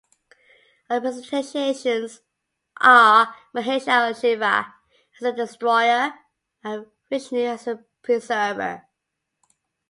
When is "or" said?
4.09-4.19